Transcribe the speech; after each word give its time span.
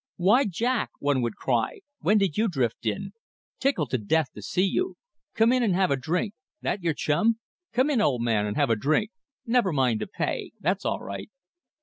"Why, 0.17 0.45
Jack!" 0.45 0.89
one 0.97 1.21
would 1.21 1.35
cry, 1.35 1.81
"when 1.99 2.17
did 2.17 2.35
you 2.35 2.47
drift 2.49 2.87
in? 2.87 3.13
Tickled 3.59 3.91
to 3.91 3.99
death 3.99 4.31
to 4.33 4.41
see 4.41 4.63
you! 4.65 4.97
Come 5.35 5.51
in 5.53 5.61
an' 5.61 5.73
have 5.75 5.91
a 5.91 5.95
drink. 5.95 6.33
That 6.63 6.81
your 6.81 6.95
chum? 6.95 7.37
Come 7.71 7.91
in, 7.91 8.01
old 8.01 8.23
man, 8.23 8.47
and 8.47 8.57
have 8.57 8.71
a 8.71 8.75
drink. 8.75 9.11
Never 9.45 9.71
mind 9.71 10.01
the 10.01 10.07
pay; 10.07 10.53
that's 10.59 10.85
all 10.85 11.01
right." 11.01 11.29